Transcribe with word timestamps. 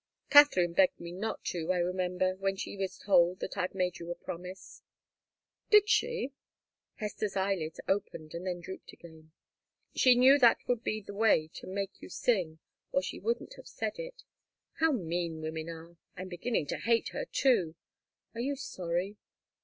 Katharine 0.31 0.73
begged 0.73 0.99
me 0.99 1.11
not 1.11 1.43
to, 1.43 1.71
I 1.71 1.77
remember 1.77 2.35
when 2.37 2.55
she 2.55 2.75
was 2.75 2.97
told 2.97 3.39
that 3.39 3.55
I'd 3.55 3.75
made 3.75 3.99
you 3.99 4.09
a 4.09 4.15
promise." 4.15 4.81
"Did 5.69 5.87
she?" 5.89 6.33
Hester's 6.95 7.35
eyelids 7.37 7.79
opened 7.87 8.33
and 8.33 8.47
then 8.47 8.61
drooped 8.61 8.91
again. 8.91 9.31
"She 9.95 10.15
knew 10.15 10.39
that 10.39 10.57
would 10.67 10.83
be 10.83 11.01
the 11.01 11.13
way 11.13 11.49
to 11.53 11.67
make 11.67 12.01
you 12.01 12.09
sing, 12.09 12.57
or 12.91 13.03
she 13.03 13.19
wouldn't 13.19 13.53
have 13.57 13.67
said 13.67 13.99
it. 13.99 14.23
How 14.79 14.91
mean 14.91 15.39
women 15.39 15.69
are! 15.69 15.97
I'm 16.17 16.29
beginning 16.29 16.65
to 16.69 16.79
hate 16.79 17.09
her, 17.09 17.25
too. 17.25 17.75
Are 18.33 18.41
you 18.41 18.55
sorry?" 18.55 19.17